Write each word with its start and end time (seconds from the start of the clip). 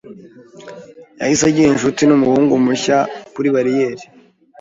Yahise 1.19 1.43
agira 1.49 1.67
inshuti 1.71 2.01
numuhungu 2.05 2.53
mushya 2.65 2.97
kuri 3.33 3.47
bariyeri. 3.55 4.03